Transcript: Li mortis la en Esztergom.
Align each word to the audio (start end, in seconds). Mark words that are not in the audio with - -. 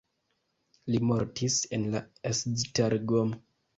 Li 0.93 1.01
mortis 1.11 1.57
la 1.69 1.71
en 1.81 1.85
Esztergom. 2.31 3.37